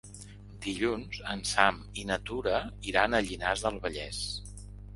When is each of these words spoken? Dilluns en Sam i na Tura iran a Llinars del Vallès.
Dilluns 0.61 1.19
en 1.33 1.43
Sam 1.49 1.77
i 2.03 2.07
na 2.13 2.19
Tura 2.31 2.57
iran 2.93 3.19
a 3.19 3.23
Llinars 3.29 3.69
del 3.69 3.81
Vallès. 3.87 4.27